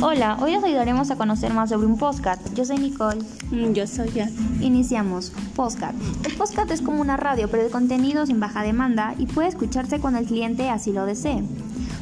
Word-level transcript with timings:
Hola, 0.00 0.38
hoy 0.40 0.56
os 0.56 0.64
ayudaremos 0.64 1.10
a 1.10 1.16
conocer 1.16 1.52
más 1.52 1.70
sobre 1.70 1.86
un 1.86 1.96
podcast. 1.96 2.42
Yo 2.54 2.64
soy 2.64 2.78
Nicole. 2.78 3.22
Mm, 3.50 3.72
Yo 3.72 3.86
soy 3.86 4.10
ya. 4.10 4.28
Iniciamos. 4.60 5.32
Podcast. 5.54 5.94
El 6.24 6.34
podcast 6.34 6.70
es 6.72 6.82
como 6.82 7.00
una 7.00 7.16
radio, 7.16 7.48
pero 7.48 7.62
el 7.62 7.70
contenido 7.70 8.26
sin 8.26 8.40
baja 8.40 8.62
demanda 8.62 9.14
y 9.18 9.26
puede 9.26 9.48
escucharse 9.48 10.00
cuando 10.00 10.18
el 10.18 10.26
cliente 10.26 10.68
así 10.68 10.92
lo 10.92 11.06
desee. 11.06 11.44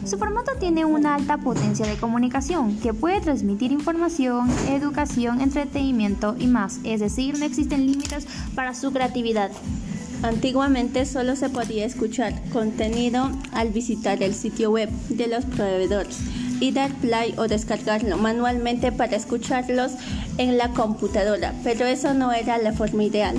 Su 0.05 0.19
formato 0.19 0.53
tiene 0.59 0.85
una 0.85 1.15
alta 1.15 1.39
potencia 1.39 1.87
de 1.87 1.97
comunicación 1.97 2.79
que 2.81 2.95
puede 2.95 3.21
transmitir 3.21 3.73
información, 3.73 4.51
educación, 4.69 5.41
entretenimiento 5.41 6.35
y 6.39 6.47
más, 6.47 6.81
es 6.85 7.01
decir, 7.01 7.39
no 7.39 7.45
existen 7.45 7.87
límites 7.87 8.27
para 8.55 8.75
su 8.75 8.93
creatividad. 8.93 9.51
Antiguamente 10.23 11.05
solo 11.05 11.37
se 11.37 11.51
podía 11.51 11.85
escuchar 11.85 12.35
contenido 12.53 13.31
al 13.53 13.69
visitar 13.69 14.23
el 14.23 14.35
sitio 14.35 14.71
web 14.71 14.89
de 15.09 15.27
los 15.27 15.45
proveedores 15.45 16.19
y 16.61 16.73
dar 16.73 16.93
play 16.95 17.35
o 17.37 17.49
descargarlo 17.49 18.17
manualmente 18.19 18.93
para 18.93 19.17
escucharlos 19.17 19.93
en 20.39 20.59
la 20.59 20.69
computadora, 20.71 21.55
pero 21.65 21.87
eso 21.87 22.15
no 22.15 22.33
era 22.33 22.59
la 22.59 22.73
forma 22.73 23.05
ideal. 23.05 23.37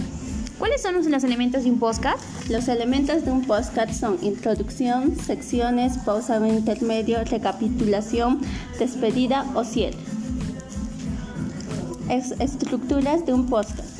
¿Cuáles 0.60 0.82
son 0.82 0.96
los 1.12 1.24
elementos 1.24 1.64
de 1.64 1.72
un 1.72 1.80
podcast? 1.80 2.24
Los 2.50 2.68
elementos 2.68 3.26
de 3.26 3.32
un 3.32 3.44
podcast 3.44 4.00
son 4.00 4.18
introducción, 4.22 5.16
secciones, 5.20 5.98
pausa 5.98 6.40
intermedio, 6.48 7.24
recapitulación, 7.26 8.40
despedida 8.80 9.46
o 9.56 9.64
cierre. 9.64 9.98
Es 12.10 12.32
estructuras 12.40 13.26
de 13.26 13.34
un 13.34 13.48
podcast. 13.48 13.93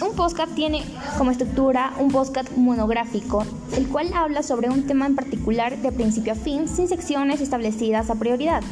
Un 0.00 0.16
podcast 0.16 0.54
tiene 0.54 0.82
como 1.18 1.30
estructura 1.30 1.92
un 1.98 2.10
podcast 2.10 2.56
monográfico, 2.56 3.44
el 3.76 3.86
cual 3.88 4.10
habla 4.14 4.42
sobre 4.42 4.70
un 4.70 4.86
tema 4.86 5.06
en 5.06 5.14
particular 5.14 5.76
de 5.76 5.92
principio 5.92 6.32
a 6.32 6.36
fin 6.36 6.68
sin 6.68 6.88
secciones 6.88 7.40
establecidas 7.40 8.08
a 8.08 8.14
prioridad. 8.14 8.62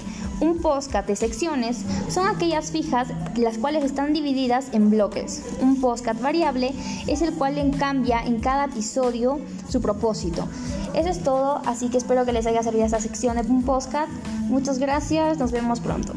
Un 0.41 0.59
podcast 0.59 1.07
de 1.07 1.17
secciones 1.17 1.85
son 2.09 2.29
aquellas 2.29 2.71
fijas 2.71 3.09
las 3.37 3.59
cuales 3.59 3.85
están 3.85 4.13
divididas 4.13 4.69
en 4.73 4.89
bloques. 4.89 5.43
Un 5.61 5.81
podcast 5.81 6.21
variable 6.23 6.73
es 7.07 7.21
el 7.23 7.35
cual 7.35 7.57
cambia 7.79 8.23
en 8.25 8.41
cada 8.41 8.67
episodio 8.67 9.41
su 9.69 9.83
propósito. 9.83 10.49
Eso 10.95 11.09
es 11.11 11.23
todo, 11.23 11.61
así 11.67 11.89
que 11.89 11.99
espero 11.99 12.25
que 12.25 12.33
les 12.33 12.47
haya 12.47 12.63
servido 12.63 12.87
esta 12.87 13.01
sección 13.01 13.37
de 13.37 13.43
un 13.43 13.65
podcast. 13.65 14.11
Muchas 14.49 14.79
gracias, 14.79 15.39
nos 15.39 15.53
vemos 15.53 15.81
pronto. 15.81 16.15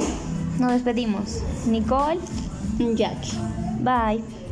Nos 0.60 0.72
despedimos. 0.72 1.40
Nicole, 1.68 2.20
Jackie. 2.96 3.38
bye. 3.82 4.51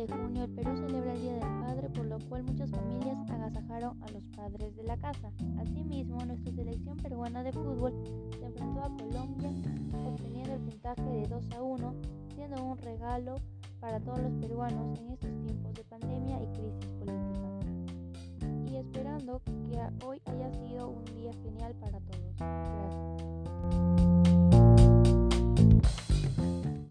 De 0.00 0.14
junio 0.14 0.44
el 0.44 0.50
Perú 0.52 0.74
celebra 0.76 1.12
el 1.12 1.20
Día 1.20 1.32
del 1.34 1.60
Padre, 1.60 1.90
por 1.90 2.06
lo 2.06 2.18
cual 2.20 2.42
muchas 2.44 2.70
familias 2.70 3.18
agasajaron 3.30 4.02
a 4.02 4.10
los 4.12 4.22
padres 4.34 4.74
de 4.74 4.82
la 4.84 4.96
casa. 4.96 5.30
Asimismo, 5.58 6.24
nuestra 6.24 6.52
selección 6.52 6.96
peruana 6.96 7.42
de 7.42 7.52
fútbol 7.52 7.92
se 8.38 8.46
enfrentó 8.46 8.80
a 8.80 8.96
Colombia 8.96 9.50
obteniendo 10.06 10.54
el 10.54 10.60
puntaje 10.60 11.02
de 11.02 11.28
2 11.28 11.50
a 11.54 11.62
1, 11.62 11.94
siendo 12.34 12.64
un 12.64 12.78
regalo 12.78 13.34
para 13.78 14.00
todos 14.00 14.20
los 14.20 14.32
peruanos 14.40 14.98
en 15.00 15.10
estos 15.10 15.30
tiempos 15.44 15.74